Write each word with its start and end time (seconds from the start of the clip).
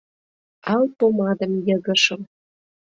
Ал 0.73 0.83
помадым 0.97 1.51
йыгышым 1.67 2.21